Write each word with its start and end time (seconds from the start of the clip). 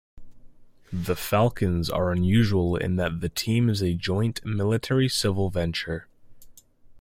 The 0.91 1.15
Falcons 1.15 1.87
are 1.87 2.11
unusual 2.11 2.75
in 2.75 2.95
that 2.95 3.21
the 3.21 3.29
team 3.29 3.69
is 3.69 3.83
a 3.83 3.93
joint 3.93 4.43
military-civil 4.43 5.51
venture. 5.51 6.07